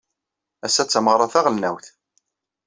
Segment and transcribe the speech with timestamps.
[0.65, 1.85] Ass-a d tameɣra taɣelnawt.